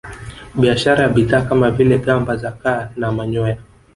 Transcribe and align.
Biashara 0.55 1.03
ya 1.03 1.09
bidhaa 1.09 1.41
kama 1.41 1.71
vile 1.71 1.97
gamba 1.97 2.35
za 2.37 2.51
kaa 2.51 2.89
na 2.95 3.11
manyoya 3.11 3.57